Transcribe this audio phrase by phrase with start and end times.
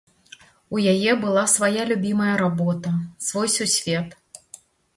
[0.75, 2.89] У яе была свая любімая работа,
[3.29, 4.21] свой сусвет.